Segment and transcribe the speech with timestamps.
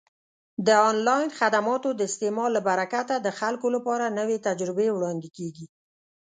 [0.65, 5.65] د آنلاین خدماتو د استعمال له برکته د خلکو لپاره نوې تجربې وړاندې کیږي.